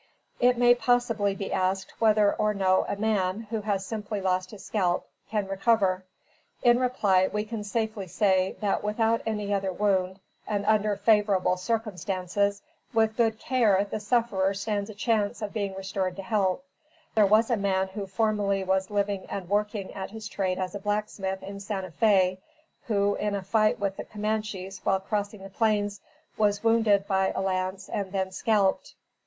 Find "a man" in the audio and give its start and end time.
2.89-3.41, 17.51-17.89